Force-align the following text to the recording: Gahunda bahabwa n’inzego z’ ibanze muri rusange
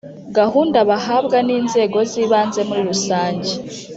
Gahunda 0.37 0.79
bahabwa 0.89 1.37
n’inzego 1.47 1.97
z’ 2.09 2.11
ibanze 2.23 2.59
muri 2.67 2.81
rusange 2.89 3.51